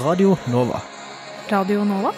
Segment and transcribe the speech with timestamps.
[0.00, 0.78] Radio Nova.
[1.50, 2.12] Radio Nova?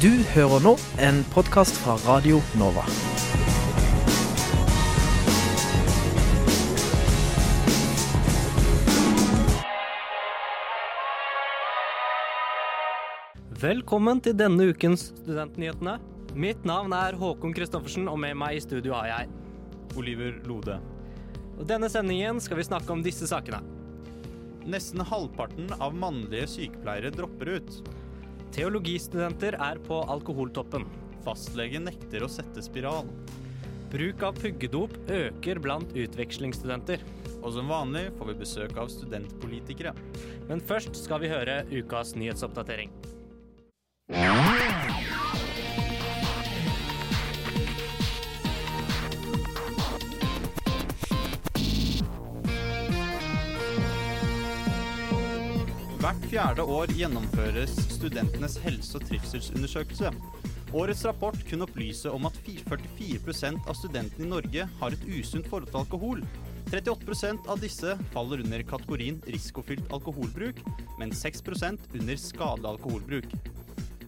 [0.00, 0.72] Du hører nå
[1.04, 2.86] en podkast fra Radio Nova.
[13.60, 15.98] Velkommen til denne ukens Studentnyhetene.
[16.32, 19.34] Mitt navn er Håkon Christoffersen, og med meg i studio har jeg
[19.92, 20.80] Oliver Lode.
[21.58, 23.60] Og denne sendingen skal vi snakke om disse sakene.
[24.68, 27.76] Nesten halvparten av mannlige sykepleiere dropper ut.
[28.52, 30.84] Teologistudenter er på alkoholtoppen.
[31.24, 33.08] Fastlege nekter å sette spiral.
[33.88, 37.00] Bruk av puggedop øker blant utvekslingsstudenter.
[37.38, 39.94] Og som vanlig får vi besøk av studentpolitikere.
[40.50, 42.92] Men først skal vi høre ukas nyhetsoppdatering.
[56.08, 60.08] Hvert fjerde år gjennomføres studentenes helse- og trivselsundersøkelse.
[60.72, 65.68] Årets rapport kunne opplyse om at 44% av studentene i Norge har et usunt forhold
[65.68, 66.22] til alkohol.
[66.72, 70.62] 38% av disse faller under kategorien risikofylt alkoholbruk,
[70.96, 73.28] men 6% under skadelig alkoholbruk.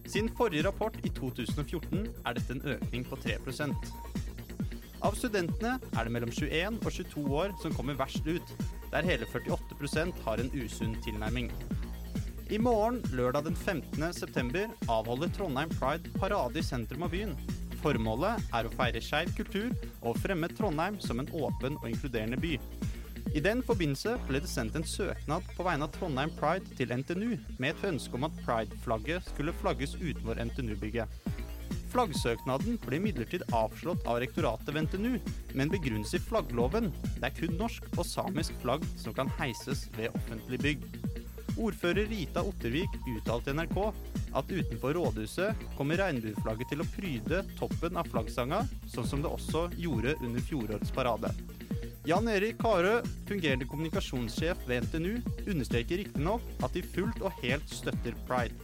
[0.07, 3.93] Siden forrige rapport i 2014 er dette en økning på 3%
[5.05, 8.57] Av studentene er det mellom 21 og 22 år som kommer verst ut,
[8.89, 11.53] der hele 48% har en usunn tilnærming.
[12.51, 14.13] I morgen, lørdag den 15.
[14.13, 17.31] september, avholder Trondheim Pride parade i sentrum av byen.
[17.79, 19.69] Formålet er å feire skeiv kultur
[20.01, 22.57] og fremme Trondheim som en åpen og inkluderende by.
[23.31, 27.37] I den forbindelse ble det sendt en søknad på vegne av Trondheim Pride til NTNU,
[27.55, 31.39] med et ønske om at Pride-flagget skulle flagges utenfor NTNU-bygget.
[31.95, 35.15] Flaggsøknaden ble imidlertid avslått av rektoratet ved NTNU,
[35.53, 36.91] med en begrunnelse i flaggloven.
[37.15, 41.10] Det er kun norsk og samisk flagg som kan heises ved offentlig bygg.
[41.59, 43.77] Ordfører Rita Ottervik uttalte til NRK
[44.37, 49.67] at utenfor rådhuset kommer regnbueflagget til å pryde toppen av flaggstanga, sånn som det også
[49.81, 51.33] gjorde under fjorårets parade.
[52.07, 52.95] Jan Erik Karø,
[53.29, 55.19] fungerende kommunikasjonssjef ved NTNU,
[55.51, 58.57] understreker riktignok at de fullt og helt støtter pride.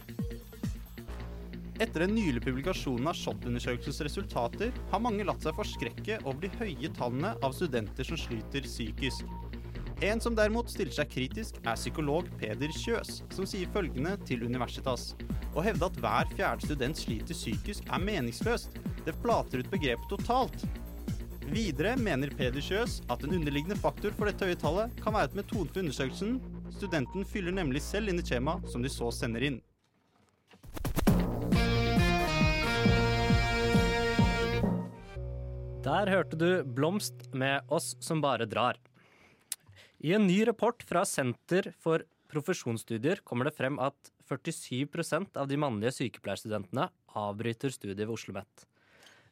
[1.78, 6.90] Etter den nylige publikasjonen av SHoT-undersøkelsens resultater har mange latt seg forskrekke over de høye
[6.96, 9.22] tallene av studenter som sliter psykisk.
[10.00, 15.08] En som derimot stiller seg kritisk, er psykolog Peder Kjøs, som sier følgende til Universitas.
[15.58, 18.78] Å hevde at hver fjerde student sliter psykisk er meningsløst.
[19.02, 20.62] Det flater ut begrepet totalt.
[21.50, 25.38] Videre mener Peder Kjøs at en underliggende faktor for dette høye tallet kan være et
[25.40, 26.36] metode for undersøkelsen.
[26.76, 29.58] Studenten fyller nemlig selv inn i skjema som de så sender inn.
[35.82, 38.78] Der hørte du Blomst med Oss som bare drar.
[39.98, 45.56] I en ny rapport fra Senter for profesjonsstudier kommer det frem at 47% av de
[45.58, 46.84] mannlige sykepleierstudentene
[47.18, 48.66] avbryter studiet ved Oslo OsloMet.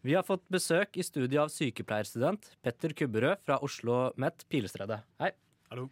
[0.02, 5.04] Vi har fått besøk i studiet av sykepleierstudent Petter Kubberød fra Oslo OsloMet Pilestredet.
[5.22, 5.30] Hei.
[5.70, 5.86] Hallo.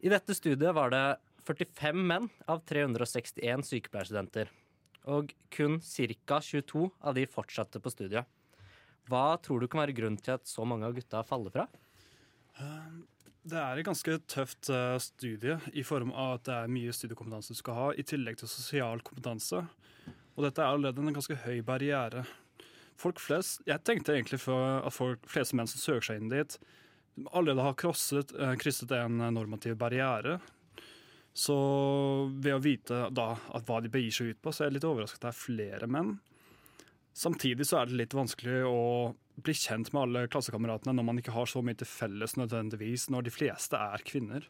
[0.00, 1.04] I dette studiet var det
[1.44, 4.48] 45 menn av 361 sykepleierstudenter.
[5.12, 6.40] Og kun ca.
[6.40, 8.24] 22 av de fortsatte på studiet.
[9.06, 11.68] Hva tror du kan være grunnen til at så mange av gutta faller fra?
[13.46, 17.54] Det er et ganske tøft uh, studie i form av at det er mye studiekompetanse
[17.54, 19.60] du skal ha, i tillegg til sosial kompetanse.
[20.34, 22.24] Og dette er allerede en ganske høy barriere.
[22.98, 26.58] Folk flest, Jeg tenkte egentlig at folk, fleste menn som søker seg inn dit,
[27.30, 30.40] allerede har krosset, uh, krysset en normativ barriere.
[31.36, 31.54] Så
[32.32, 34.88] ved å vite da at hva de begir seg ut på, så er jeg litt
[34.90, 36.16] overrasket at det er flere menn.
[37.16, 38.80] Samtidig så er det litt vanskelig å
[39.40, 43.26] bli kjent med alle klassekameratene når man ikke har så mye til felles nødvendigvis, når
[43.26, 44.44] de fleste er kvinner.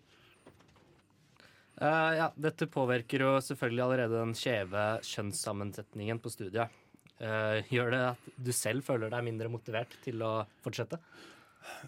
[1.77, 6.75] Uh, ja, dette påvirker jo selvfølgelig allerede den skjeve kjønnssammensetningen på studiet.
[7.21, 10.33] Uh, gjør det at du selv føler deg mindre motivert til å
[10.65, 10.99] fortsette?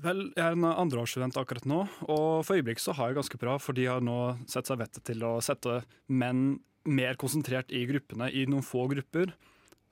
[0.02, 3.58] Vel, jeg er en andreårsstudent akkurat nå, og for øyeblikket så har jeg ganske bra,
[3.62, 4.18] for de har nå
[4.50, 6.58] sett seg vettet til å sette menn
[6.88, 9.32] mer konsentrert i gruppene, i noen få grupper.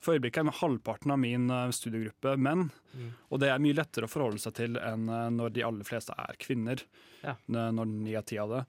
[0.03, 2.67] For øyeblikket er halvparten av min eh, studiegruppe menn.
[2.93, 3.09] Mm.
[3.31, 6.15] Og det er mye lettere å forholde seg til enn eh, når de aller fleste
[6.17, 6.83] er kvinner.
[7.23, 7.35] Ja.
[7.49, 8.63] Når ni av ti av det.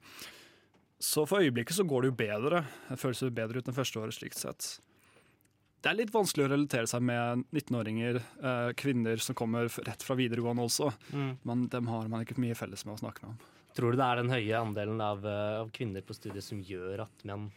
[0.99, 2.63] Så for øyeblikket så går det jo bedre.
[2.89, 4.71] Det føles jo bedre ut enn første året slikt sett.
[5.79, 10.17] Det er litt vanskelig å relatere seg med 19-åringer, eh, kvinner som kommer rett fra
[10.19, 10.89] videregående også.
[11.13, 11.29] Mm.
[11.47, 13.55] Men dem har man ikke mye felles med å snakke med om.
[13.77, 17.23] Tror du det er den høye andelen av, av kvinner på studiet som gjør at
[17.29, 17.47] menn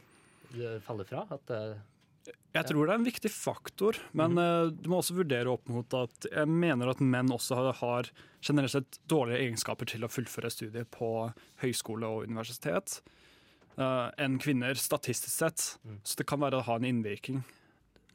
[0.85, 1.25] faller fra?
[1.33, 1.51] At
[2.29, 4.77] jeg tror det er en viktig faktor, men mm.
[4.83, 8.11] du må også vurdere opp mot at jeg mener at menn også har,
[8.45, 11.09] generelt sett dårlige egenskaper til å fullføre studier på
[11.63, 13.01] høyskole og universitet.
[13.77, 15.65] eh, enn kvinner, statistisk sett.
[15.87, 15.99] Mm.
[16.05, 17.43] Så det kan være å ha en innvirkning.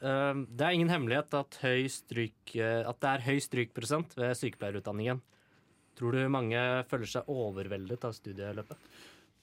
[0.01, 1.59] Eh, Det er ingen hemmelighet at,
[1.89, 5.21] stryk, eh, at det er høy strykprosent ved sykepleierutdanningen.
[5.98, 6.59] Tror du mange
[6.92, 8.77] føler seg overveldet av studieløpet?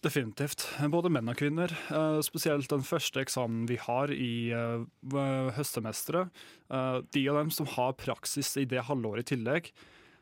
[0.05, 0.67] Definitivt.
[0.93, 1.73] Både menn og kvinner.
[1.89, 4.85] Eh, spesielt den første eksamen vi har i uh.
[6.75, 9.73] Eh, de av dem som har praksis i det halvåret i tillegg.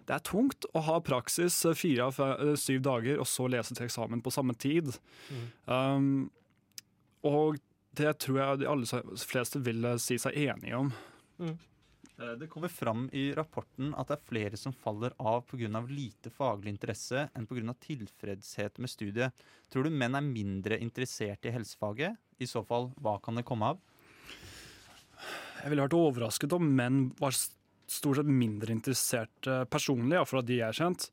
[0.06, 3.74] Det er tungt å ha praksis eh, fire av eh, syv dager, og så lese
[3.74, 4.90] til eksamen på samme tid.
[5.30, 5.44] Mm.
[5.66, 6.30] Um,
[7.26, 7.58] og
[7.98, 10.92] det tror jeg de aller fleste vil eh, si seg enige om.
[11.42, 11.54] Eh,
[12.38, 15.80] Det kommer fram i rapporten at det er flere som faller av pga.
[15.88, 17.74] lite faglig interesse enn pga.
[17.80, 19.32] tilfredshet med studiet.
[19.68, 22.16] Tror du menn er mindre interessert i helsefaget?
[22.38, 23.80] I så fall, hva kan det komme av?
[25.62, 30.46] Jeg ville vært overrasket om menn var stort sett mindre interessert eh, personlig, iallfall av
[30.46, 31.08] de jeg er kjent.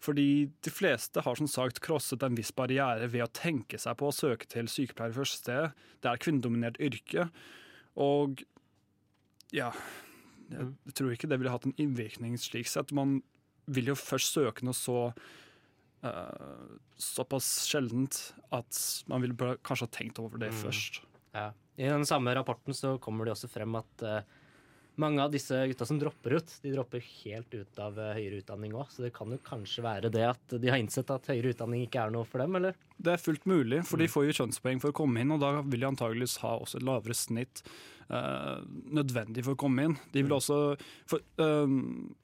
[0.00, 0.28] Fordi
[0.64, 4.16] de fleste har som sagt krosset en viss barriere ved å tenke seg på å
[4.16, 5.82] søke til sykepleier i første sted.
[6.00, 7.28] Det er kvinnedominert yrke.
[8.00, 8.44] Og
[9.52, 9.72] ja
[10.50, 10.76] Jeg Mm.
[10.94, 12.90] tror ikke det ville hatt en innvirkning slik sett.
[12.92, 13.22] Man
[13.68, 15.12] vil jo først søke noe så
[16.02, 20.62] uh, såpass sjeldent at man ville kanskje ha tenkt over det Mm.
[20.64, 21.00] først.
[21.34, 21.52] Ja.
[21.78, 24.22] I den samme rapporten så kommer det også frem at eh,
[25.00, 28.74] mange av disse gutta som dropper ut, de dropper helt ut av eh, høyere utdanning
[28.76, 28.90] òg.
[28.92, 32.02] Så det kan jo kanskje være det at de har innsett at høyere utdanning ikke
[32.04, 32.76] er noe for dem, eller?
[33.00, 34.12] Det er fullt mulig, for de Mm.
[34.12, 36.86] får jo kjønnspoeng for å komme inn, og da vil de antageligvis ha også et
[36.86, 37.62] lavere snitt
[38.10, 38.60] eh,
[38.90, 39.96] nødvendig for å komme inn.
[40.12, 40.38] De vil Mm.
[40.40, 41.66] også, for, eh,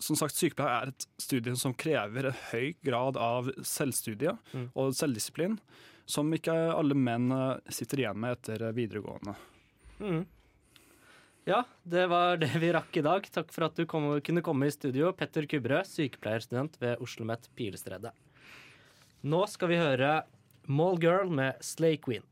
[0.01, 4.71] Som sagt, sykepleier er et studie som krever en høy grad av selvstudie Mm.
[4.75, 5.59] og selvdisiplin,
[6.05, 7.31] som ikke alle menn
[7.71, 9.37] sitter igjen med etter videregående.
[10.01, 10.27] Mm.
[11.47, 13.27] Ja, det var det vi rakk i dag.
[13.31, 18.11] Takk for at du kom, kunne komme i studio, Petter Kubberød, sykepleierstudent ved OsloMet Pilestredet.
[19.23, 20.25] Nå skal vi høre
[20.67, 22.27] Mall Girl med Slay Queen.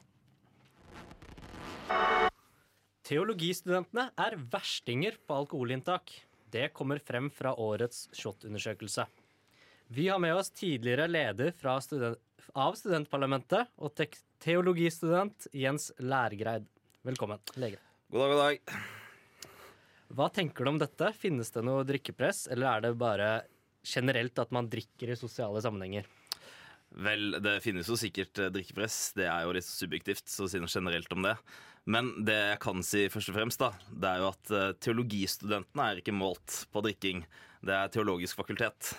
[3.07, 6.11] Teologistudentene er verstinger på alkoholinntak.
[6.51, 9.07] Det kommer frem fra årets SHoT-undersøkelse.
[9.95, 11.55] Vi har med oss tidligere leder
[11.87, 12.19] student,
[12.51, 13.95] av studentparlamentet og
[14.43, 16.67] teologistudent Jens Lærgreid.
[17.07, 17.79] Velkommen, lege.
[18.11, 19.03] God dag, god dag.
[20.15, 21.09] Hva tenker du om dette?
[21.19, 23.31] Finnes det noe drikkepress, eller er det bare
[23.85, 26.07] generelt at man drikker i sosiale sammenhenger?
[26.95, 28.99] Vel, det finnes jo sikkert eh, drikkepress.
[29.19, 31.35] Det er jo litt subjektivt, så si noe generelt om det.
[31.91, 35.89] Men det jeg kan si først og fremst, da, det er jo at eh, teologistudentene
[35.89, 37.25] er ikke målt på drikking.
[37.65, 38.95] Det er teologisk fakultet.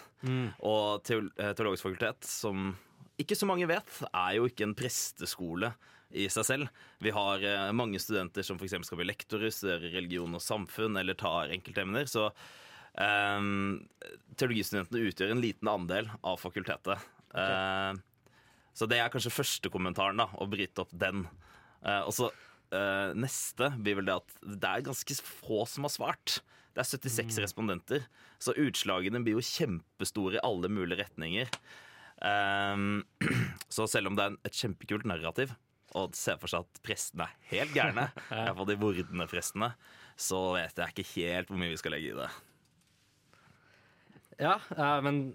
[0.66, 2.74] Og teol eh, teologisk fakultet, som
[3.22, 5.72] ikke så mange vet, er jo ikke en presteskole
[6.10, 6.84] i seg selv.
[7.04, 8.78] Vi har eh, mange studenter som f.eks.
[8.88, 12.10] skal bli lektorer, studere religion og samfunn eller tar enkeltemner.
[12.10, 13.80] Så um,
[14.40, 17.08] teologistudentene utgjør en liten andel av fakultetet.
[17.36, 17.94] Eh,
[18.76, 21.24] så det er kanskje første kommentaren, da, å bryte opp den.
[21.86, 25.94] Uh, og så uh, neste blir vel det at det er ganske få som har
[25.96, 26.40] svart.
[26.76, 28.08] Det er 76 respondenter,
[28.44, 31.52] så utslagene blir jo kjempestore i alle mulige retninger.
[32.20, 33.06] Um,
[33.72, 35.54] så selv om det er et kjempekult narrativ,
[35.96, 39.72] og ser for seg at prestene er helt gærne, i hvert fall de vordende prestene,
[40.16, 42.30] så vet jeg ikke helt hvor mye vi skal legge i det.
[44.42, 44.58] Ja,
[45.04, 45.30] men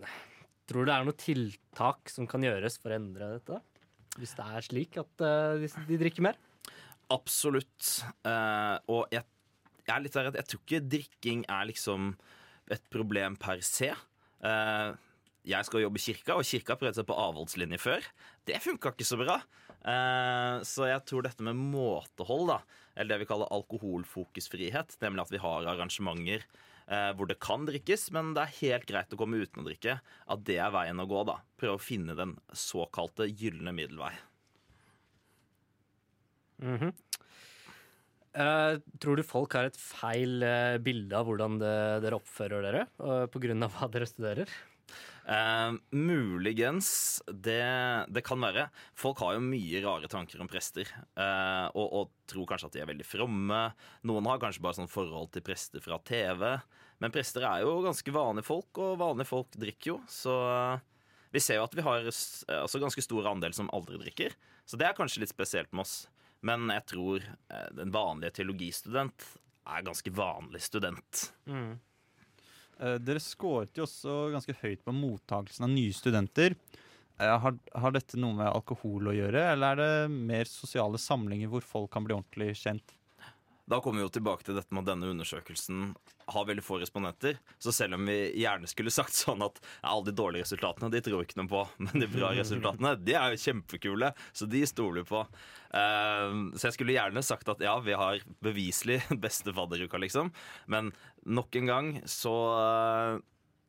[0.68, 3.60] tror du det er noe tiltak som kan gjøres for å endre dette?
[4.20, 6.38] Hvis det er slik at eh, de, drikker mer?
[7.10, 8.02] Absolutt.
[8.26, 9.24] Eh, og jeg,
[9.86, 12.12] jeg er litt at jeg tror ikke drikking er liksom
[12.70, 13.90] et problem per se.
[14.46, 14.90] Eh,
[15.50, 18.06] jeg skal jobbe i kirka, og kirka prøvde seg på avholdslinje før.
[18.46, 19.40] Det funka ikke så bra.
[19.80, 22.58] Eh, så jeg tror dette med måtehold, da,
[22.94, 28.10] eller det vi kaller alkoholfokusfrihet, nemlig at vi har arrangementer eh, hvor det kan drikkes,
[28.16, 31.08] men det er helt greit å komme uten å drikke, at det er veien å
[31.08, 31.22] gå.
[31.28, 31.38] da.
[31.60, 34.12] Prøve å finne den såkalte gylne middelvei.
[36.60, 36.92] Mhm.
[38.30, 40.44] Eh, tror du folk har et feil
[40.84, 44.52] bilde av hvordan dere oppfører dere, uh, av hva dere studerer?
[45.30, 47.22] Eh, muligens.
[47.30, 47.62] Det,
[48.10, 48.66] det kan være.
[48.98, 50.90] Folk har jo mye rare tanker om prester.
[51.14, 53.62] eh, og, og tror kanskje at de er veldig fromme.
[54.10, 56.46] Noen har kanskje bare sånn forhold til prester fra TV.
[57.00, 59.98] Men prester er jo ganske vanlige folk, og vanlige folk drikker jo.
[60.10, 60.86] Så eh,
[61.30, 64.34] vi ser jo at vi har altså ganske stor andel som aldri drikker.
[64.66, 66.00] Så det er kanskje litt spesielt med oss.
[66.46, 69.26] Men jeg tror eh, den vanlige teologistudent
[69.70, 71.28] er ganske vanlig student.
[71.46, 71.78] Eh,
[72.80, 76.54] Dere skåret jo også ganske høyt på mottakelsen av nye studenter.
[77.20, 81.50] Eh, Har, har dette noe med alkohol å gjøre, eller er det mer sosiale samlinger
[81.52, 82.94] hvor folk kan bli ordentlig kjent?
[83.70, 85.92] Da kommer vi jo tilbake til dette med at denne undersøkelsen
[86.30, 87.38] har veldig få respondenter.
[87.62, 91.02] Så selv om vi gjerne skulle sagt sånn at ja, alle de dårlige resultatene de
[91.06, 95.04] tror ikke noe på, men de bra resultatene de er jo kjempekule, så de stoler
[95.04, 95.22] vi på.
[95.78, 100.32] Eh, så jeg skulle gjerne sagt at ja, vi har beviselig beste fadderuka, liksom.
[100.70, 100.90] Men
[101.26, 102.34] nok en gang så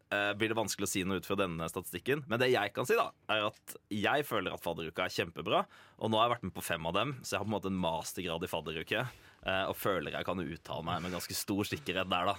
[0.09, 2.25] eh, blir det vanskelig å si noe ut fra denne statistikken.
[2.25, 5.65] Men det jeg kan si, da, er at jeg føler at fadderuka er kjempebra.
[6.01, 7.59] Og nå har jeg vært med på fem av dem, så jeg har på en
[7.59, 9.05] måte en mastergrad i fadderuke.
[9.45, 12.37] Eh, Og føler jeg kan uttale meg med ganske stor sikkerhet der, da.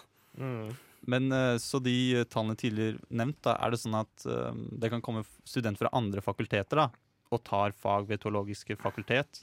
[1.12, 5.02] Men eh, så de tallene tidligere nevnt, da, er det sånn at eh, det kan
[5.04, 6.90] komme studenter fra andre fakulteter da,
[7.32, 9.42] og tar fag ved teologiske fakultet,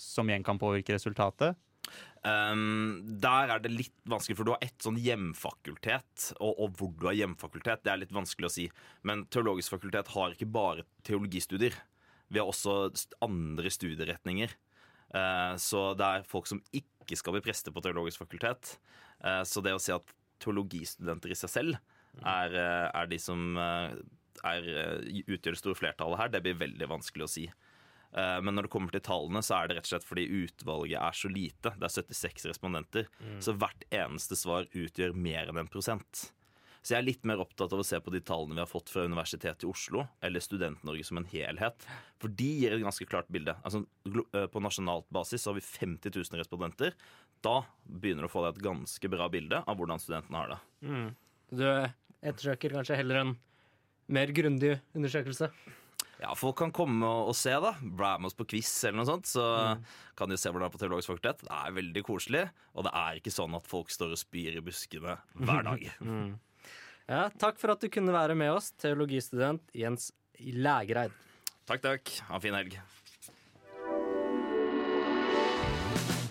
[0.00, 1.58] som igjen kan påvirke resultatet?
[2.20, 6.92] Um, der er det litt vanskelig, for du har ett sånn hjemfakultet, og, og hvor
[6.96, 8.66] du har hjemfakultet, det er litt vanskelig å si.
[9.08, 11.76] Men teologisk fakultet har ikke bare teologistudier.
[12.30, 12.92] Vi har også
[13.24, 14.52] andre studieretninger.
[15.14, 18.76] Eh, så det er folk som ikke skal bli prester på teologisk fakultet.
[19.24, 21.80] Eh, så det å si at teologistudenter i seg selv
[22.22, 24.70] er, eh, er de som er,
[25.26, 27.50] utgjør det store flertallet her, det blir veldig vanskelig å si.
[28.10, 31.14] Men når det kommer til tallene, så er det rett og slett fordi utvalget er
[31.14, 31.70] så lite.
[31.78, 33.06] Det er 76 respondenter.
[33.38, 36.32] Så hvert eneste svar utgjør mer enn en prosent.
[36.80, 38.88] Så jeg er litt mer opptatt av å se på de tallene vi har fått
[38.92, 41.84] fra Universitetet i Oslo, eller Student-Norge som en helhet.
[42.22, 43.52] For de gir et ganske klart bilde.
[43.60, 43.82] Altså,
[44.32, 46.96] eh, på nasjonalt basis så har vi 50 000 respondenter.
[47.44, 50.60] Da begynner du å få deg et ganske bra bilde av hvordan studentene har det.
[51.52, 53.36] Du ettersøker kanskje heller en
[54.10, 55.50] mer grundig undersøkelse?
[56.20, 57.72] Ja, Folk kan komme og, se, da.
[57.80, 59.28] Bli med oss på quiz eller noe sånt.
[59.30, 59.44] Så
[60.18, 61.44] kan de se hvordan det er på Teologisk fakultet.
[61.46, 62.44] Det er veldig koselig.
[62.76, 65.86] Og det er ikke sånn at folk står og spyr i buskene hver dag.
[67.10, 71.10] Ja, takk for at du kunne være med oss, teologistudent Jens Lægereid.
[71.66, 72.12] takk, takk.
[72.28, 72.76] Ha en fin helg.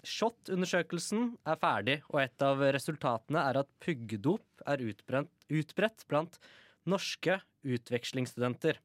[0.07, 6.39] SHoT-undersøkelsen er ferdig, og et av resultatene er at puggedop er utbrent, utbredt blant
[6.87, 8.79] norske utvekslingsstudenter.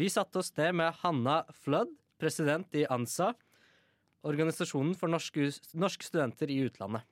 [0.00, 3.34] Vi satte oss ned med Hanna Flood, president i ANSA,
[4.24, 7.04] organisasjonen for norske, norske studenter i utlandet.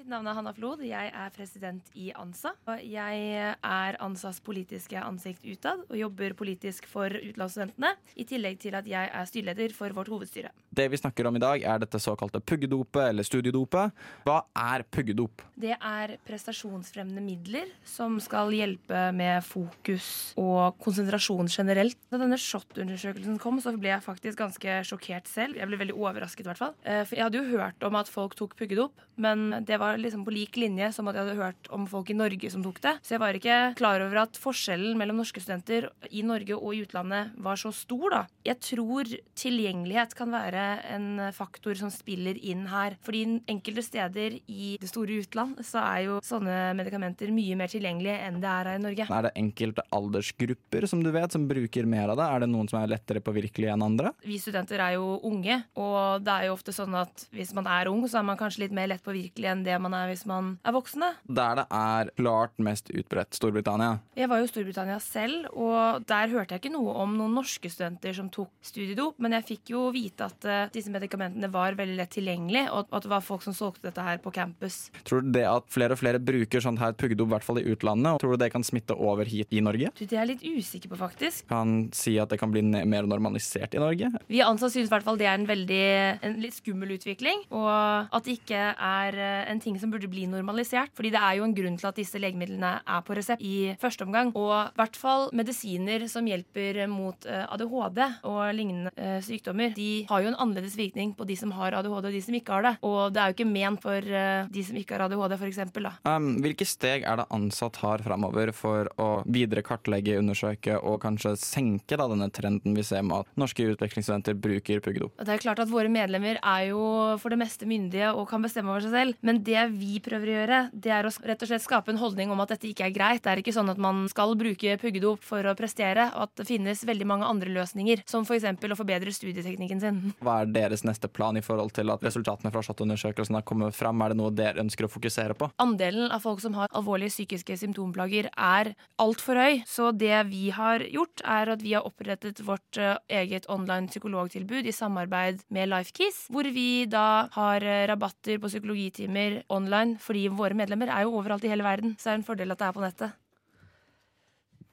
[0.00, 0.80] Mitt navn er Hanna Flod.
[0.80, 2.54] Jeg er president i ANSA.
[2.80, 3.24] Jeg
[3.60, 7.90] er ANSAs politiske ansikt utad og jobber politisk for utenlandsstudentene.
[8.16, 10.54] I tillegg til at jeg er styreleder for vårt hovedstyre.
[10.72, 13.92] Det vi snakker om i dag, er dette såkalte puggedopet eller studiedopet.
[14.24, 15.44] Hva er puggedop?
[15.60, 20.08] Det er prestasjonsfremmende midler som skal hjelpe med fokus
[20.40, 22.00] og konsentrasjon generelt.
[22.08, 25.60] Da denne SHoT-undersøkelsen kom, så ble jeg faktisk ganske sjokkert selv.
[25.60, 26.74] Jeg ble veldig overrasket, i hvert fall.
[26.88, 30.24] Eh, For jeg hadde jo hørt om at folk tok puggedop, men det var liksom
[30.26, 32.96] på lik linje som at jeg hadde hørt om folk i Norge som tok det.
[33.02, 36.82] Så jeg var ikke klar over at forskjellen mellom norske studenter i Norge og i
[36.84, 38.22] utlandet var så stor, da.
[38.46, 42.96] Jeg tror tilgjengelighet kan være en faktor som spiller inn her.
[43.04, 48.18] Fordi enkelte steder i det store utland så er jo sånne medikamenter mye mer tilgjengelige
[48.26, 49.08] enn det er her i Norge.
[49.10, 52.28] Er det enkelte aldersgrupper som du vet, som bruker mer av det?
[52.28, 54.14] Er det noen som er lettere påvirkelige enn andre?
[54.26, 57.90] Vi studenter er jo unge, og det er jo ofte sånn at hvis man er
[57.90, 60.54] ung, så er man kanskje litt mer lett påvirkelig enn det man er hvis man
[60.66, 61.12] er voksne.
[61.28, 63.98] Der det er klart mest utbredt Storbritannia.
[64.18, 67.70] Jeg var jo i Storbritannia selv, og der hørte jeg ikke noe om noen norske
[67.72, 71.98] studenter som tok studiedop, men jeg fikk jo vite at eh, disse medikamentene var veldig
[71.98, 74.88] lett tilgjengelig, og at det var folk som solgte dette her på campus.
[75.06, 77.66] Tror du det at flere og flere bruker sånt her puggedop, i hvert fall i
[77.70, 79.92] utlandet, og tror du det kan smitte over hit i Norge?
[79.96, 81.46] Du, det er jeg litt usikker på, faktisk.
[81.50, 84.10] Kan si at det kan bli mer normalisert i Norge?
[84.30, 85.84] Vi ansatte synes i hvert fall det er en veldig
[86.26, 87.70] en litt skummel utvikling, og
[88.14, 90.94] at det ikke er eh, en ting som burde bli normalisert.
[90.96, 94.06] Fordi det er jo en grunn til at disse legemidlene er på resept i første
[94.06, 94.32] omgang.
[94.38, 100.06] Og i hvert fall medisiner som hjelper mot eh, ADHD og lignende eh, sykdommer, de
[100.10, 102.66] har jo en annerledes virkning på de som har ADHD og de som ikke har
[102.66, 102.74] det.
[102.86, 105.88] Og det er jo ikke ment for eh, de som ikke har ADHD, eksempel.
[106.08, 111.34] Um, hvilke steg er det ansatt har framover for å videre kartlegge, undersøke og kanskje
[111.40, 115.16] senke da, denne trenden vi ser med at norske utvekslingsstudenter bruker puggedop?
[115.20, 116.82] Det er klart at Våre medlemmer er jo
[117.22, 119.18] for det meste myndige og kan bestemme over seg selv.
[119.26, 122.32] Men det vi prøver å gjøre, det er å rett og slett skape en holdning
[122.32, 123.22] om at dette ikke er greit.
[123.24, 126.48] Det er ikke sånn at man skal bruke puggedop for å prestere, og at det
[126.48, 128.46] finnes veldig mange andre løsninger, som f.eks.
[128.46, 130.00] å forbedre studieteknikken sin.
[130.24, 134.00] Hva er deres neste plan i forhold til at resultatene fra SHoT-undersøkelsen har kommet fram?
[134.04, 135.50] Er det noe dere ønsker å fokusere på?
[135.62, 139.60] Andelen av folk som har alvorlige psykiske symptomplager, er altfor høy.
[139.68, 144.68] Så det vi har gjort, er at vi har opprettet vårt eh, eget online psykologtilbud
[144.68, 150.56] i samarbeid med Lifekeys, hvor vi da har eh, rabatter på psykologitimer online, fordi våre
[150.56, 152.76] medlemmer er jo overalt i hele verden, så er det en fordel at det er
[152.76, 153.18] på nettet.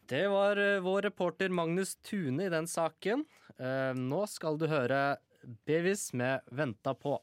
[0.07, 3.25] Det var eh, vår reporter Magnus Tune i den saken.
[3.57, 5.17] Eh, nå skal du høre
[5.67, 7.19] Bevis med 'Venta på'.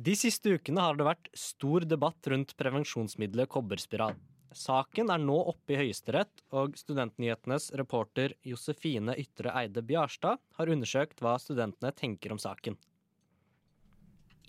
[0.00, 4.14] De siste ukene har det vært stor debatt rundt prevensjonsmiddelet kobberspiral.
[4.56, 11.22] Saken er nå oppe i Høyesterett, og Studentnyhetenes reporter Josefine Ytre Eide Bjarstad har undersøkt
[11.22, 12.78] hva studentene tenker om saken.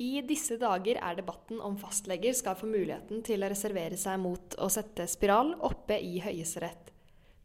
[0.02, 4.56] I disse dager er debatten om fastleger skal få muligheten til å reservere seg mot
[4.58, 6.90] å sette spiral oppe i Høyesterett.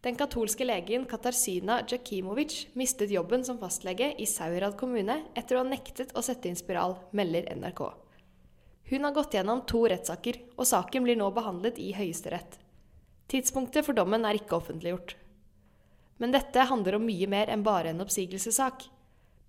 [0.07, 5.69] Den katolske legen Katarzyna Jakimovic mistet jobben som fastlege i Saurad kommune etter å ha
[5.69, 7.83] nektet å sette inn spiral, melder NRK.
[8.88, 12.61] Hun har gått gjennom to rettssaker, og saken blir nå behandlet i Høyesterett.
[13.26, 15.16] Tidspunktet for dommen er ikke offentliggjort.
[16.23, 18.87] Men dette handler om mye mer enn bare en oppsigelsessak.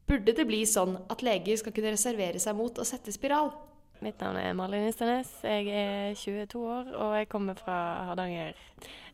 [0.10, 3.52] Burde det bli sånn at leger skal kunne reservere seg mot å sette spiral?
[4.02, 5.30] Mitt navn er Marlene Isternes.
[5.46, 7.78] Jeg er 22 år, og jeg kommer fra
[8.10, 8.58] Hardanger.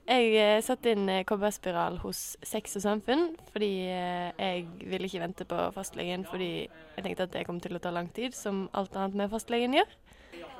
[0.04, 5.22] Jeg eh, satte inn eh, kobberspiral hos Sex og Samfunn fordi eh, jeg ville ikke
[5.22, 8.66] vente på fastlegen fordi jeg tenkte at det kom til å ta lang tid, som
[8.76, 9.96] alt annet med fastlegen gjør.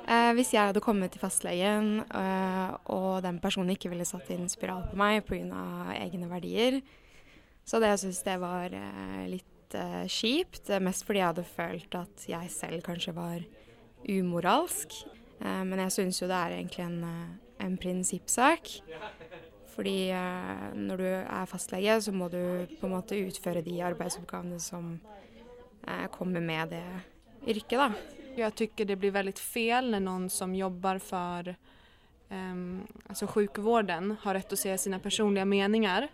[0.04, 4.50] Eh, hvis jeg hadde kommet til fastlegen eh, og den personen ikke ville satt inn
[4.52, 5.94] spiral på meg pga.
[5.96, 6.82] egne verdier,
[7.64, 9.50] så hadde jeg syntes det var eh, litt
[10.12, 10.68] kjipt.
[10.84, 13.40] Mest fordi jeg hadde følt at jeg selv kanskje var
[14.06, 14.92] umoralsk.
[15.40, 17.00] men jeg syns jo det er egentlig en,
[17.58, 18.70] en prinsippsak.
[19.74, 24.60] Fordi eh, når du er fastlege, så må du på en måte utføre de arbeidsoppgavene
[24.62, 24.92] som
[25.88, 26.84] eh, kommer med det
[27.56, 28.23] yrket, da.
[28.34, 31.52] Jeg tycker det blir veldig fel når noen som jobber for
[32.30, 36.08] um, alltså sjukvården, har rett att å sina sine personlige meninger.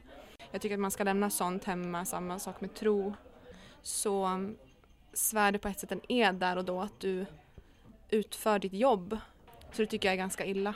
[0.53, 3.15] Jeg att man skal lämna sånt hjemme, samme sak med tro.
[3.83, 4.57] Så um,
[5.12, 7.25] svär det på et sett en ed der og da at du
[8.11, 9.17] utfører ditt jobb.
[9.73, 10.75] Så det tycker jeg er ganske ille.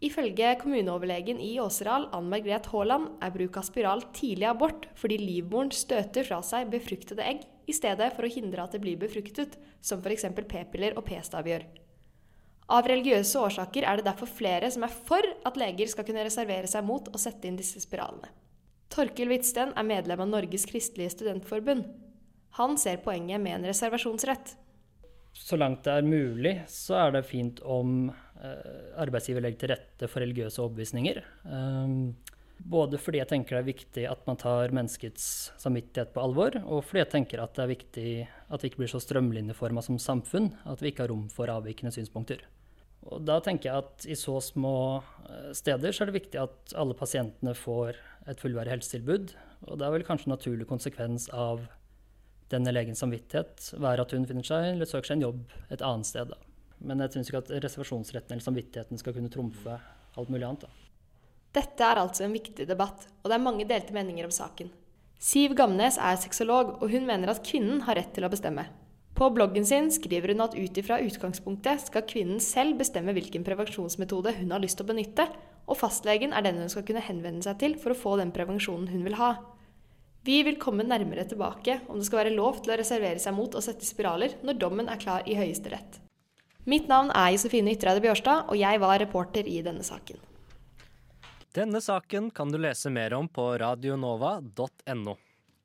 [0.00, 5.72] Ifølge kommuneoverlegen i Åseral, Ann Margret Haaland, er bruk av spiral tidlig abort fordi livmoren
[5.72, 10.02] støter fra seg befruktede egg i stedet for å hindre at det blir befruktet, som
[10.02, 10.26] f.eks.
[10.48, 11.66] p-piller og p-stav gjør.
[12.74, 16.70] Av religiøse årsaker er det derfor flere som er for at leger skal kunne reservere
[16.70, 18.32] seg mot å sette inn disse spiralene.
[18.94, 21.88] Torkil Hvitsten er medlem av Norges kristelige studentforbund.
[22.60, 24.54] Han ser poenget med en reservasjonsrett.
[25.34, 28.12] Så langt det er mulig, så er det fint om
[28.44, 31.20] Eh, arbeidsgiver legger til rette for religiøse overbevisninger.
[32.64, 35.26] Både fordi jeg tenker det er viktig at man tar menneskets
[35.60, 38.92] samvittighet på alvor, og fordi jeg tenker at det er viktig at vi ikke blir
[38.94, 42.40] så strømlinjeforma som samfunn at vi ikke har rom for avvikende synspunkter.
[43.04, 44.76] Og da tenker jeg at i så små
[45.28, 47.98] eh, steder så er det viktig at alle pasientene får
[48.32, 49.34] et fullverdig helsetilbud.
[49.68, 51.66] Og det er vel kanskje en naturlig konsekvens av
[52.52, 56.08] denne legens samvittighet være at hun finner seg eller søker seg en jobb et annet
[56.08, 56.32] sted.
[56.32, 56.40] da.
[56.80, 59.76] Men jeg syns ikke at reservasjonsretten eller samvittigheten skal kunne trumfe
[60.16, 60.64] alt mulig annet.
[60.64, 60.83] Da.
[61.54, 64.72] Dette er altså en viktig debatt, og det er mange delte meninger om saken.
[65.22, 68.66] Siv Gamnes er sexolog, og hun mener at kvinnen har rett til å bestemme.
[69.14, 74.34] På bloggen sin skriver hun at ut ifra utgangspunktet skal kvinnen selv bestemme hvilken prevensjonsmetode
[74.40, 75.28] hun har lyst til å benytte,
[75.70, 78.90] og fastlegen er den hun skal kunne henvende seg til for å få den prevensjonen
[78.90, 79.36] hun vil ha.
[80.26, 83.54] Vi vil komme nærmere tilbake om det skal være lov til å reservere seg mot
[83.54, 86.00] å sette spiraler når dommen er klar i Høyesterett.
[86.66, 90.16] Mitt navn er Josefine Ytreide Bjørstad, og jeg var reporter i denne saken.
[91.54, 95.12] Denne saken kan du lese mer om på radionova.no.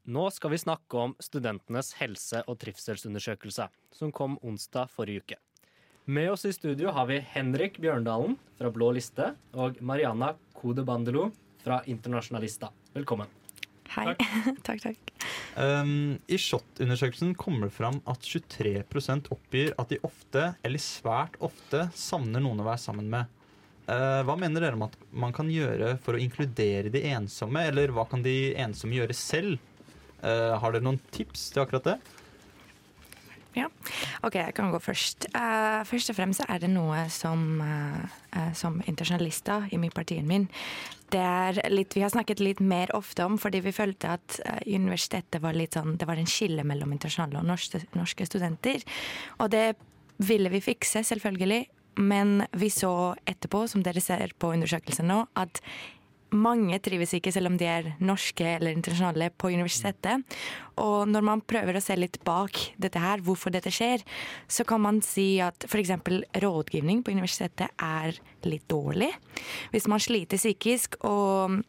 [0.04, 3.66] Nå skal vi snakke om studentenes helse- og trivselsundersøkelse,
[3.98, 5.38] som kom onsdag forrige uke.
[6.06, 11.32] Med oss i studio har vi Henrik Bjørndalen fra Blå liste og Mariana Kode Bandelo
[11.64, 12.70] fra Internasjonalista.
[12.94, 13.34] Velkommen.
[13.96, 14.14] Hei.
[14.68, 15.12] Takk, takk.
[15.58, 21.88] Um, I SHoT-undersøkelsen kommer det fram at 23% oppgir at de ofte, eller svært ofte,
[21.98, 23.39] savner noen å være sammen med.
[23.90, 27.94] Uh, hva mener dere om at man kan gjøre for å inkludere de ensomme, eller
[27.96, 29.58] hva kan de ensomme gjøre selv?
[30.22, 31.98] Uh, har dere noen tips til akkurat det?
[33.58, 33.66] Ja,
[34.22, 35.32] OK, jeg kan gå først.
[35.34, 37.64] Uh, først og fremst er det noe som,
[38.54, 40.46] som internasjonalister i partien min
[41.14, 44.60] det er litt, vi har snakket litt mer ofte om, fordi vi følte at uh,
[44.68, 48.86] universitetet var litt sånn Det var en skille mellom internasjonale og norske, norske studenter.
[49.40, 49.74] Og det
[50.22, 51.66] ville vi fikse, selvfølgelig.
[52.00, 55.62] Men vi så etterpå, som dere ser på undersøkelsen nå, at
[56.30, 60.38] mange trives ikke, selv om de er norske eller internasjonale, på universitetet.
[60.82, 64.04] Og når man prøver å se litt bak dette her, hvorfor dette skjer,
[64.48, 65.96] så kan man si at f.eks.
[66.44, 69.10] rådgivning på universitetet er litt dårlig.
[69.74, 71.62] Hvis man sliter psykisk og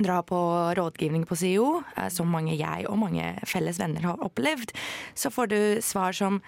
[0.00, 0.40] drar på
[0.78, 4.72] rådgivning på SIO, eh, som mange jeg og mange felles venner har opplevd,
[5.14, 6.40] så får du svar som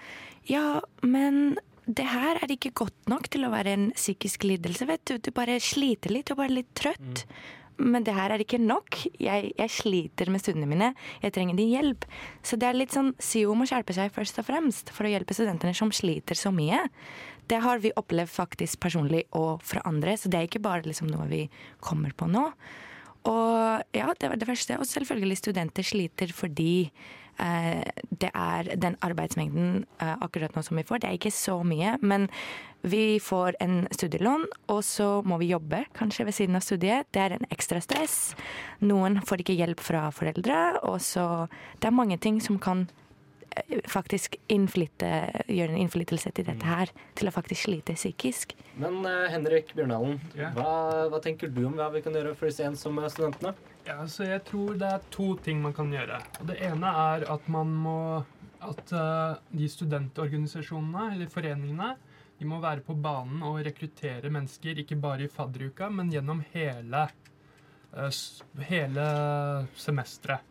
[0.49, 5.03] ja, men det her er ikke godt nok til å være en psykisk lidelse, vet
[5.09, 5.17] du.
[5.19, 7.25] Du bare sliter litt, du er bare litt trøtt.
[7.73, 7.89] Mm.
[7.93, 8.99] men det her er ikke nok.
[9.19, 10.91] Jeg, jeg sliter med studiene mine.
[11.23, 12.05] Jeg trenger din hjelp.
[12.45, 15.33] Så det er litt sånn SIO må skjerpe seg først og fremst for å hjelpe
[15.33, 16.83] studentene som sliter så mye.
[17.49, 21.09] Det har vi opplevd faktisk personlig og fra andre, så det er ikke bare liksom
[21.11, 21.47] noe vi
[21.83, 22.45] kommer på nå.
[23.29, 24.77] Og ja, det var det første.
[24.79, 26.91] Og selvfølgelig studenter sliter fordi
[27.37, 31.01] det er den arbeidsmengden eh, akkurat nå som vi får.
[31.01, 32.29] Det er ikke så mye, men
[32.83, 37.07] vi får en studielån, og så må vi jobbe kanskje ved siden av studiet.
[37.15, 38.33] Det er en ekstra stress.
[38.83, 41.47] Noen får ikke hjelp fra foreldre, og så
[41.79, 42.87] Det er mange ting som kan
[43.55, 45.09] eh, faktisk innflytte,
[45.47, 48.53] gjøre en innflytelse til dette her, til å faktisk slite psykisk.
[48.77, 50.19] Men eh, Henrik Bjørndalen,
[50.55, 53.55] hva, hva tenker du om hva vi kan gjøre for disse ensomme studentene?
[53.83, 56.21] Ja, så jeg tror det er to ting man kan gjøre.
[56.47, 57.99] Det ene er at man må
[58.63, 61.89] At eh, de studentorganisasjonene, eller foreningene,
[62.39, 67.01] de må være på banen og rekruttere mennesker, ikke bare i fadderuka, men gjennom hele,
[67.91, 68.21] eh,
[68.69, 69.07] hele
[69.75, 70.47] semesteret.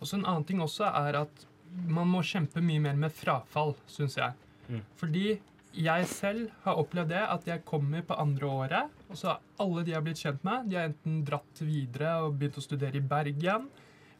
[0.00, 1.46] Og så En annen ting også er at
[1.86, 4.34] man må kjempe mye mer med frafall, syns jeg.
[4.66, 4.82] Mm.
[4.98, 5.38] Fordi
[5.76, 9.84] jeg selv har opplevd det at jeg kommer på andre året, og så har alle
[9.84, 12.96] de jeg har blitt kjent med, de har enten dratt videre og begynt å studere
[12.98, 13.68] i Bergen,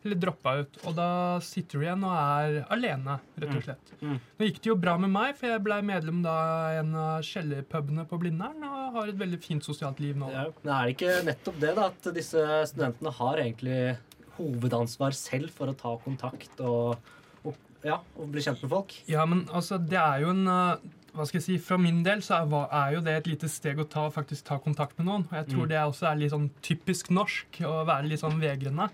[0.04, 0.76] eller droppa ut.
[0.86, 1.08] Og da
[1.42, 3.64] sitter du igjen og er alene, rett og Mm.
[3.64, 3.88] slett.
[4.00, 4.20] Mm.
[4.38, 6.36] Nå gikk det jo bra med meg, for jeg ble medlem da
[6.78, 10.30] en av kjellerpubene på Blindern og har et veldig fint sosialt liv nå.
[10.30, 13.96] Ja, men er det ikke nettopp det, da, at disse studentene har egentlig
[14.38, 16.94] hovedansvar selv for å ta kontakt og,
[17.42, 18.94] og, ja, og bli kjent med folk?
[19.10, 20.76] Ja, men altså, det er jo en uh,
[21.18, 23.80] Hva skal jeg si, Fra min del så er, er jo det et lite steg
[23.82, 25.24] å ta, faktisk ta kontakt med noen.
[25.28, 25.68] Og jeg tror Mm.
[25.72, 28.88] det også er litt sånn typisk norsk, å være litt sånn vegrende.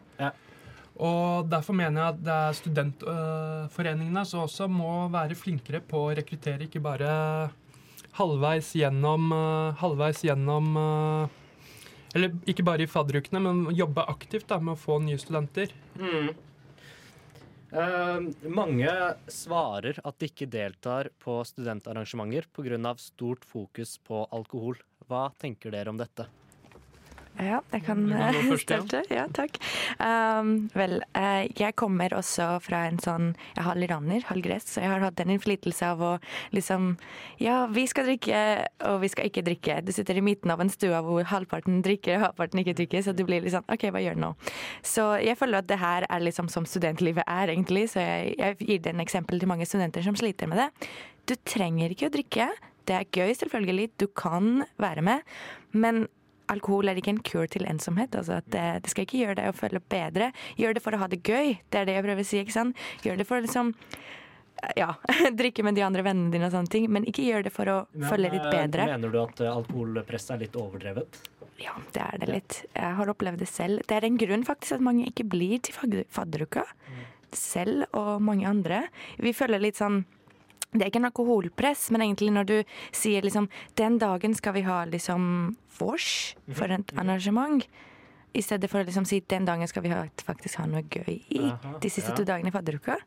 [0.95, 6.15] Og derfor mener jeg at det er studentforeningene som også må være flinkere på å
[6.15, 7.51] rekruttere, ikke bare
[8.15, 11.27] halvveis gjennom uh, Halvveis gjennom uh,
[12.15, 15.73] Eller ikke bare i fadderukene, men jobbe aktivt da, med å få nye studenter.
[15.99, 16.29] Mm.
[17.75, 18.21] Eh,
[18.55, 18.91] mange
[19.27, 22.95] svarer at de ikke deltar på studentarrangementer pga.
[22.97, 24.79] stort fokus på alkohol.
[25.09, 26.29] Hva tenker dere om dette?
[27.41, 28.79] Ja, jeg kan kan eh, først, ja.
[28.81, 29.03] starte.
[29.13, 29.59] Ja, takk.
[29.99, 34.67] Um, vel, eh, jeg kommer også fra en sånn Jeg er halv iraner, halv gress,
[34.75, 36.13] så jeg har hatt en innflytelse av å
[36.55, 36.95] liksom
[37.43, 38.41] Ja, vi skal drikke,
[38.91, 39.81] og vi skal ikke drikke.
[39.85, 43.15] Du sitter i midten av en stue hvor halvparten drikker og halvparten ikke drikker, så
[43.17, 44.33] du blir litt sånn OK, hva gjør du nå?
[44.87, 48.61] Så jeg føler at det her er liksom som studentlivet er, egentlig, så jeg, jeg
[48.63, 50.71] gir det en eksempel til mange studenter som sliter med det.
[51.29, 52.51] Du trenger ikke å drikke.
[52.85, 53.89] Det er gøy, selvfølgelig.
[54.01, 55.25] Du kan være med.
[55.73, 56.05] Men
[56.55, 58.17] alkohol er ikke en cure til ensomhet.
[58.19, 60.33] Altså at det, det skal ikke gjøre deg å føle bedre.
[60.61, 61.57] Gjør det for å ha det gøy.
[61.71, 62.43] Det er det jeg prøver å si.
[62.43, 62.85] ikke sant?
[63.05, 63.75] Gjør det for å liksom
[64.77, 64.95] ja,
[65.41, 67.77] drikke med de andre vennene dine og sånne ting, men ikke gjør det for å
[67.93, 68.89] Men, føle litt eh, bedre.
[68.95, 71.21] Mener du at eh, alkoholpresset er litt overdrevet?
[71.63, 72.61] Ja, det er det litt.
[72.75, 73.85] Jeg har opplevd det selv.
[73.87, 76.65] Det er en grunn faktisk at mange ikke blir til fadderuka.
[77.35, 78.85] Selv og mange andre.
[79.23, 80.03] Vi føler litt sånn
[80.75, 82.55] det er ikke en alkoholpress, men egentlig når du
[82.95, 87.63] sier liksom Den dagen skal vi ha liksom vors for et arrangement.
[88.35, 91.21] I stedet for å liksom si den dagen skal vi ha, faktisk ha noe gøy
[91.31, 92.17] i Aha, de siste ja.
[92.19, 92.99] to dagene i fadderuka.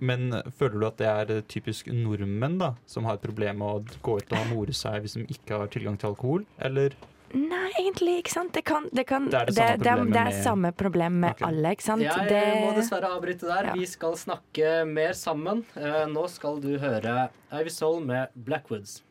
[0.00, 3.98] Men føler du at det er typisk nordmenn da, som har et problem med å
[4.00, 6.46] gå ut og more seg hvis de ikke har tilgang til alkohol?
[6.56, 6.96] Eller
[7.34, 8.52] Nei, egentlig ikke sant.
[8.56, 11.20] Det, kan, det, kan, Det er det samme det, problemet det er med- samme problem
[11.20, 11.42] med Ok.
[11.46, 12.02] alle, ikke sant.
[12.02, 13.64] Jeg det, må dessverre avbryte der.
[13.70, 13.74] Ja.
[13.78, 15.64] Vi skal snakke mer sammen.
[15.76, 19.02] Eh, Nå skal du høre Ivy Soul med Blackwoods.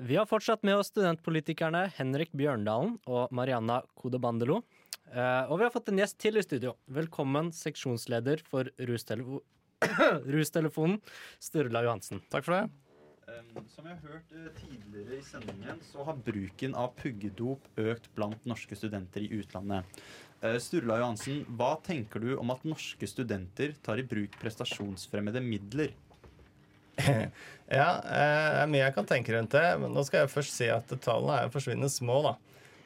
[0.00, 4.62] Vi har fortsatt med oss studentpolitikerne Henrik Bjørndalen og Marianna Kodebandelo.
[5.12, 6.74] Eh, Og vi har fått en gjest til i studio.
[6.90, 9.40] Velkommen seksjonsleder for Rustelefo
[10.26, 11.00] Rustelefonen,
[11.40, 12.20] Sturla Johansen.
[12.30, 12.70] Takk for det.
[13.74, 18.46] Som vi har hørt eh, tidligere i sendingen, så har bruken av puggedop økt blant
[18.48, 20.00] norske studenter i utlandet.
[20.40, 25.94] Eh, Sturla Johansen, hva tenker du om at norske studenter tar i bruk prestasjonsfremmede midler?
[27.68, 29.66] Ja, eh, det er mye jeg kan tenke rundt det.
[29.82, 32.22] Men nå skal jeg først si at tallene er forsvinnende små.
[32.24, 32.32] da.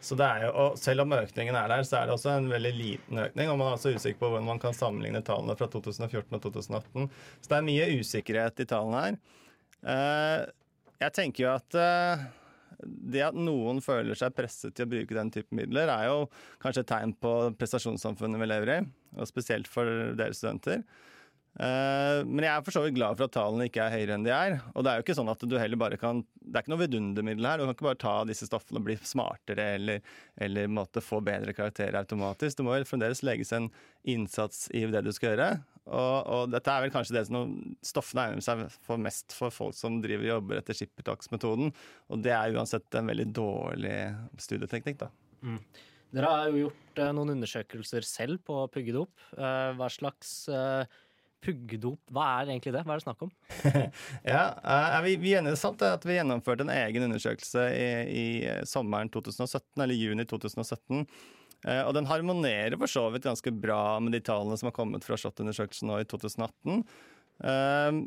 [0.02, 2.50] Så det er jo, og Selv om økningen er der, så er det også en
[2.50, 3.52] veldig liten økning.
[3.52, 7.06] Og man er også usikker på hvordan man kan sammenligne tallene fra 2014 og 2018.
[7.38, 9.20] Så det er mye usikkerhet i tallene her.
[9.82, 10.40] Eh,
[11.02, 12.24] jeg tenker jo at eh,
[12.82, 16.26] det at noen føler seg presset til å bruke den type midler, er jo
[16.62, 18.82] kanskje et tegn på prestasjonssamfunnet vi lever i,
[19.18, 20.82] og spesielt for deres studenter.
[21.60, 24.24] Eh, Men jeg er for så vidt glad for at tallene ikke er høyere enn
[24.24, 24.54] de er.
[24.72, 26.80] Og det er jo ikke sånn at du heller bare kan Det er ikke noe
[26.80, 27.60] vidundermiddel her.
[27.60, 30.00] Du kan ikke bare ta disse stoffene og bli smartere eller,
[30.40, 32.56] eller måtte få bedre karakterer automatisk.
[32.58, 33.68] Du må jo fremdeles legges en
[34.08, 35.50] innsats i det du skal gjøre.
[35.90, 39.74] Og, og dette er vel kanskje det som stoffene egner seg for mest for folk
[39.74, 41.72] som driver jobber etter skippertaksmetoden.
[42.12, 43.96] Og det er uansett en veldig dårlig
[44.42, 45.10] studieteknikk, da.
[45.42, 45.58] Mm.
[46.12, 49.12] Dere har jo gjort eh, noen undersøkelser selv på puggedop.
[49.34, 50.84] Eh, hva slags eh,
[51.42, 52.84] puggedop Hva er egentlig det?
[52.86, 53.32] Hva er det snakk om?
[54.34, 58.26] Ja, eh, vi, vi sant at vi gjennomførte en egen undersøkelse i, i
[58.68, 61.06] sommeren 2017, eller juni 2017.
[61.62, 65.06] Eh, og den harmonerer for så vidt ganske bra med de tallene som har kommet
[65.06, 66.82] fra SHoT-undersøkelsen nå i 2018.
[67.42, 68.04] Uh,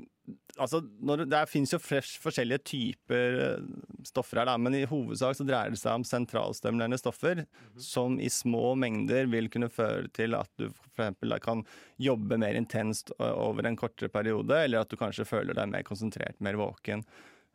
[0.64, 3.66] altså, når, det finnes jo fresh, forskjellige typer uh,
[4.08, 7.82] stoffer her, da, men i hovedsak så dreier det seg om sentralstimulerende stoffer Mhm.
[7.84, 11.40] som i små mengder vil kunne føre til at du f.eks.
[11.44, 11.66] kan
[12.00, 16.40] jobbe mer intenst over en kortere periode, eller at du kanskje føler deg mer konsentrert,
[16.40, 17.04] mer våken.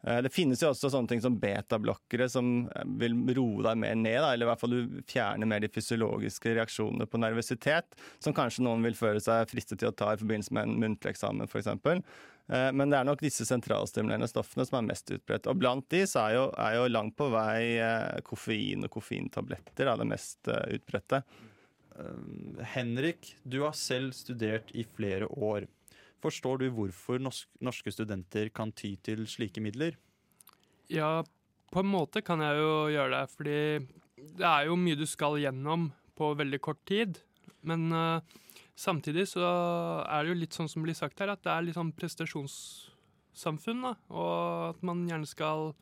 [0.07, 3.99] Eh, Det finnes jo også sånne ting som betablokkere som eh, vil roe deg mer
[3.99, 8.65] ned, eller i hvert fall du fjerner mer de fysiologiske reaksjonene på nervøsitet, som kanskje
[8.67, 11.71] noen vil føle seg fristet til å ta i forbindelse med en muntlig eksamen f.eks.
[12.51, 15.45] Men det er nok disse sentralstimulerende stoffene som er mest utbredt.
[15.47, 19.87] Og blant de så er jo, er jo langt på vei eh, koffein og koffeintabletter
[19.87, 21.23] da, det mest eh, utbredte.
[22.73, 25.67] Henrik, du har selv studert i flere år.
[26.20, 29.96] Forstår du hvorfor norske studenter kan ty til slike midler?
[30.92, 31.22] Ja,
[31.70, 33.59] på en måte kan jeg jo gjøre det, fordi
[34.40, 37.20] det er jo mye du skal gjennom på veldig kort tid.
[37.64, 38.20] Men uh,
[38.76, 39.44] samtidig så
[40.04, 43.87] er det jo litt sånn som blir sagt her, at det er litt sånn prestasjonssamfunn,
[43.87, 43.94] da.
[44.12, 45.72] Og at man gjerne skal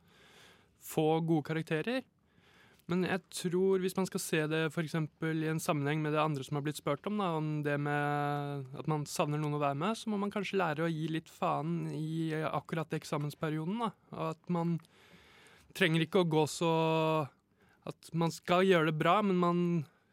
[0.79, 2.05] få gode karakterer.
[2.89, 6.21] Men jeg tror hvis man skal se det for eksempel i en sammenheng med det
[6.23, 9.61] andre som har blitt spurt om, da, om det med at man savner noen å
[9.61, 13.77] være med, så må man kanskje lære å gi litt faen i akkurat eksamensperioden.
[13.83, 13.91] Da.
[14.17, 14.79] Og at man
[15.77, 16.71] trenger ikke å gå så
[17.89, 19.59] At man skal gjøre det bra, men man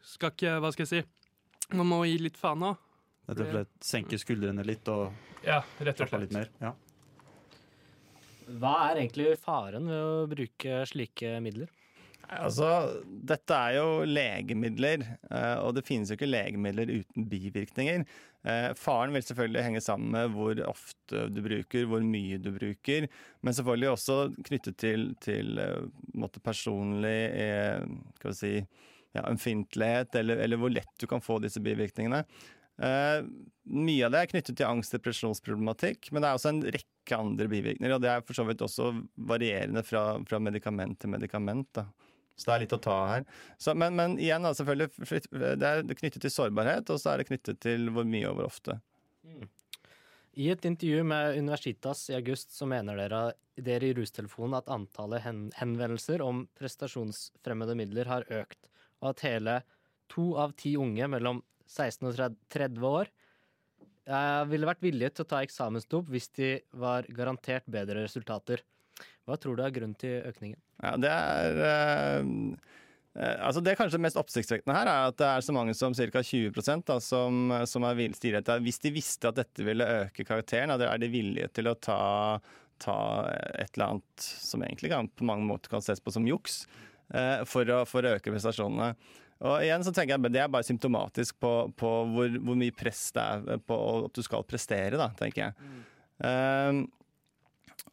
[0.05, 1.01] skal ikke Hva skal jeg si?
[1.75, 2.77] Man må gi litt faen òg.
[3.27, 5.09] Rett og slett senke skuldrene litt og
[5.43, 6.21] Ja, rett og slett.
[6.27, 6.47] litt mer?
[6.61, 6.71] Ja.
[8.47, 11.67] Hva er egentlig faren ved å bruke slike midler?
[12.27, 12.67] Altså,
[13.07, 18.03] dette er jo legemidler, eh, og det finnes jo ikke legemidler uten bivirkninger.
[18.43, 23.07] Eh, Faren vil selvfølgelig henge sammen med hvor ofte du bruker, hvor mye du bruker,
[23.41, 24.17] men selvfølgelig også
[24.49, 27.15] knyttet til, til eh, personlig
[28.19, 28.53] skal vi si,
[29.15, 32.25] ja, ømfintlighet, eller, eller hvor lett du kan få disse bivirkningene.
[32.77, 33.25] Uh,
[33.73, 37.17] mye av det er knyttet til angst- og depresjonsproblematikk, men det er også en rekke
[37.17, 38.91] andre bivirkninger, og det er for så vidt også
[39.31, 41.71] varierende fra, fra medikament til medikament.
[41.73, 41.87] Da.
[42.37, 43.23] Så det er litt å ta her.
[43.57, 44.91] Så, men, men igjen, da, selvfølgelig,
[45.57, 48.51] det er knyttet til sårbarhet, og så er det knyttet til hvor mye og hvor
[48.51, 48.77] ofte.
[50.37, 53.21] I et intervju med Universitas i august så mener dere,
[53.57, 55.25] dere i Rustelefonen at antallet
[55.57, 58.69] henvendelser om prestasjonsfremmede midler har økt,
[59.01, 59.55] og at hele
[60.13, 65.31] to av ti unge mellom 16 og 30 år eh, ville vært villige til å
[65.33, 66.51] ta eksamensdop hvis de
[66.85, 68.61] var garantert bedre resultater.
[69.27, 70.59] Hva tror du er grunnen til økningen?
[70.83, 72.29] Ja, det er eh,
[73.17, 76.23] eh, altså Det kanskje mest oppsiktsvekkende her er at det er så mange som ca.
[76.23, 81.01] 20 da, som, som er til Hvis de visste at dette ville øke karakteren, er
[81.01, 82.01] de villige til å ta,
[82.79, 82.97] ta
[83.57, 86.65] et eller annet som egentlig kan, på mange måter kan ses på som juks,
[87.13, 88.93] eh, for, å, for å øke prestasjonene.
[89.45, 93.11] Og igjen så tenker jeg Det er bare symptomatisk på, på hvor, hvor, mye press
[93.13, 95.73] det er på at du skal prestere, da, tenker jeg.
[96.17, 96.87] Um,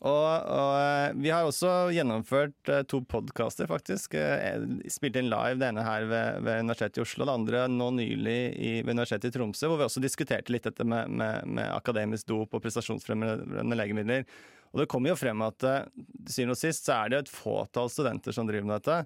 [0.01, 4.17] og, og, vi har også gjennomført uh, to podkaster, faktisk.
[4.17, 7.91] Spilte spilt inn live, det ene her ved, ved Universitetet i Oslo, det andre nå
[7.99, 11.71] nylig i, ved Universitetet i Tromsø, hvor vi også diskuterte litt dette med, med, med
[11.71, 14.27] akademisk dop og prestasjonsfremmende legemidler.
[14.75, 17.93] Og det kommer jo frem at til syvende og sist så er det et fåtall
[17.93, 19.05] studenter som driver med dette.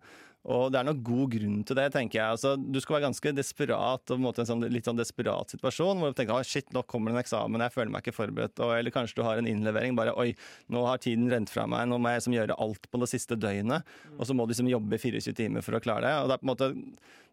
[0.49, 2.37] Og det er nok god grunn til det, tenker jeg.
[2.39, 5.53] Altså, du skal være ganske desperat, og på en måte en sånn, litt sånn desperat
[5.53, 8.17] situasjon, hvor du tenker ah, shit, nå kommer det en eksamen, jeg føler meg ikke
[8.17, 8.63] forberedt.
[8.65, 10.31] Og, eller kanskje du har en innlevering, bare oi,
[10.73, 13.37] nå har tiden rent fra meg, nå må jeg liksom gjøre alt på det siste
[13.37, 13.97] døgnet.
[14.17, 16.15] Og så må du liksom jobbe 24 timer for å klare det.
[16.23, 16.73] Og det er på en måte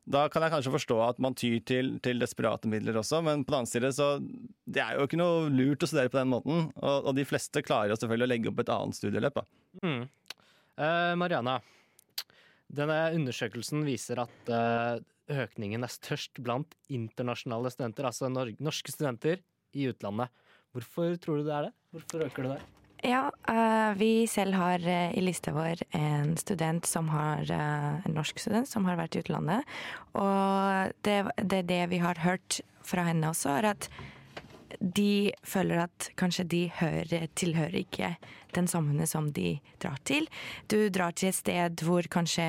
[0.05, 3.49] da kan jeg kanskje forstå at man tyr til, til, desperate midler også, men på
[3.49, 6.67] den annen side så det er jo ikke noe lurt å studere på den måten.
[6.77, 9.39] Og, og de fleste klarer jo selvfølgelig å legge opp et annet studieløp.
[9.81, 10.03] Mm.
[10.77, 11.57] Eh, Mariana,
[12.75, 19.41] denne undersøkelsen viser at uh, økningen er størst blant internasjonale studenter, altså norske studenter
[19.75, 20.31] i utlandet.
[20.75, 21.75] Hvorfor tror du det er det?
[21.95, 22.65] Hvorfor øker det der?
[23.05, 28.41] Ja, uh, vi selv har uh, i lista vår en student som har en norsk
[28.41, 29.77] student som har vært i utlandet.
[30.17, 33.89] Og det, det, det vi har hørt fra henne også, er at
[34.79, 38.15] de føler at kanskje de hører, tilhører ikke
[38.55, 40.27] den samfunnet som de drar til.
[40.71, 42.45] Du drar til et sted hvor kanskje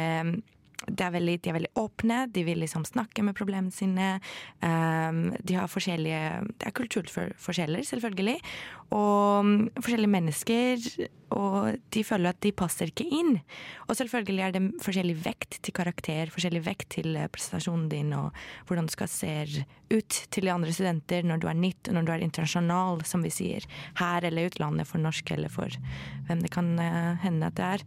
[0.87, 4.17] er veldig, de er veldig åpne, de vil liksom snakke med problemene sine.
[4.61, 6.23] Um, de har forskjellige
[6.59, 8.41] Det er kulturforskjeller, selvfølgelig.
[8.95, 10.91] Og um, forskjellige mennesker.
[11.35, 13.41] Og de føler at de passer ikke inn.
[13.89, 18.31] Og selvfølgelig er det forskjellig vekt til karakter, forskjellig vekt til eh, prestasjonen din, og
[18.69, 22.07] hvordan du skal se ut til de andre studenter når du er nytt, og når
[22.07, 23.67] du er internasjonal, som vi sier.
[23.99, 25.75] Her eller utlandet, for norsk eller for
[26.29, 27.87] hvem det kan uh, hende at det er.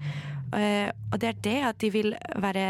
[0.53, 2.67] Uh, og det er det at de vil være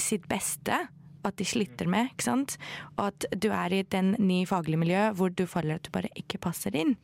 [0.00, 0.86] sitt beste
[1.26, 2.12] at de sliter med.
[2.12, 2.56] ikke sant?
[2.96, 6.12] Og at du er i den ny faglige miljø hvor du føler at du bare
[6.18, 6.94] ikke passer inn.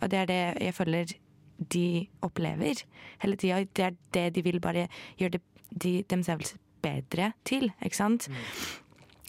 [0.00, 1.12] Og det er det jeg føler
[1.56, 2.82] de opplever
[3.22, 3.62] hele tida.
[3.72, 4.88] Det er det de vil bare
[5.20, 8.28] gjøre det, de, dem selv bedre til, ikke sant?
[8.28, 8.36] Mm.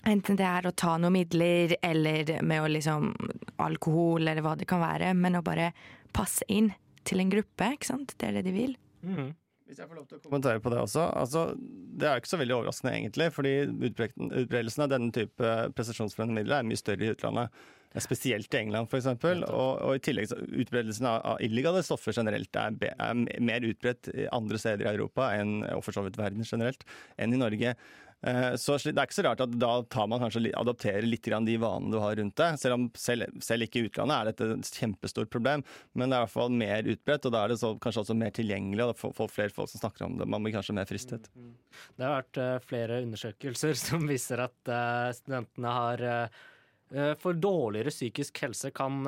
[0.08, 3.10] Enten det er å ta noen midler, eller med å liksom
[3.64, 5.12] alkohol, eller hva det kan være.
[5.18, 5.72] Men å bare
[6.16, 6.70] passe inn
[7.08, 8.14] til en gruppe, ikke sant.
[8.16, 8.78] Det er det de vil.
[9.04, 9.34] Mm.
[9.68, 11.10] Hvis jeg får lov til å kommentere på det også.
[11.20, 11.42] Altså,
[12.00, 13.32] det er ikke så veldig overraskende, egentlig.
[13.36, 17.66] fordi utbredelsen av denne type presisjonsfremmende midler er mye større i utlandet.
[18.04, 19.08] Spesielt i England, f.eks.
[19.10, 24.12] Og, og i tillegg så utbredelsen av, av illegale stoffer generelt er, er, mer utbredt
[24.36, 26.86] andre steder i Europa enn, og for så vidt verden generelt
[27.18, 27.74] enn i Norge.
[28.26, 31.58] Eh, så det er ikke så rart at da tar man kanskje adopterer litt de
[31.62, 32.58] vanene du har rundt deg.
[32.60, 36.24] Selv om selv, selv ikke i utlandet er dette et kjempestort problem, men det er
[36.24, 39.16] i hvert fall mer utbredt, og da er det så, kanskje også mer tilgjengelig, og
[39.20, 40.30] få flere folk som snakker om det.
[40.30, 41.30] Man blir kanskje mer fristet.
[41.36, 41.80] Mm, mm.
[41.98, 46.08] Det har vært uh, flere undersøkelser som viser at uh, studentene har
[47.20, 48.70] for dårligere psykisk helse.
[48.72, 49.02] Kan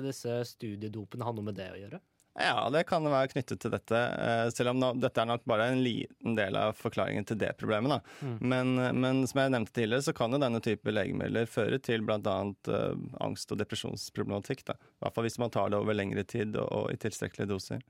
[0.00, 1.98] disse studiedopene ha noe med det å gjøre?
[2.36, 3.96] Ja, det kan være knyttet til dette.
[3.96, 8.04] Eh, selv om dette er nok bare en liten del av forklaringen til det problemet.
[8.20, 8.34] Mm.
[8.52, 12.36] Men, men, som jeg nevnte tidligere, så kan jo denne type legemidler føre til bl.a.
[12.68, 14.66] Uh, angst- og depresjonsproblematikk.
[14.68, 14.76] Da.
[14.76, 17.80] I hvert fall hvis man tar det over lengre tid og, og i tilstrekkelige doser.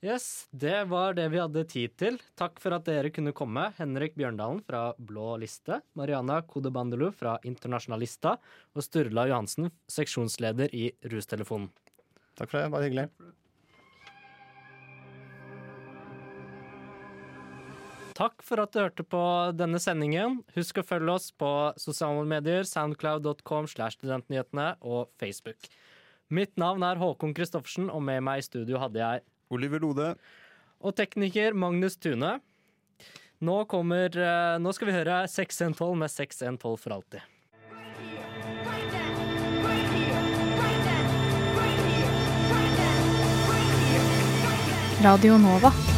[0.00, 2.16] Yes, det var det vi hadde tid til.
[2.38, 3.64] Takk for at dere kunne komme.
[3.76, 11.68] Henrik Bjørndalen fra Blå liste, Mariana Kodebandelu fra Internasjonalista og Sturla Johansen, seksjonsleder i Rustelefonen.
[12.38, 12.70] Takk for det.
[12.70, 13.08] Bare hyggelig.
[18.18, 19.20] Takk for at du hørte på
[19.54, 20.40] denne sendingen.
[20.56, 25.68] Husk å følge oss på sosiale medier, soundcloud.com slash studentnyhetene og Facebook.
[26.34, 29.22] Mitt navn er Håkon Christoffersen, og med meg i studio hadde jeg
[29.54, 30.08] Oliver Lode.
[30.82, 32.40] Og tekniker Magnus Tune.
[33.38, 37.22] Nå, kommer, eh, nå skal vi høre 6112 med 6112 for alltid.
[45.06, 45.97] Radio Nova.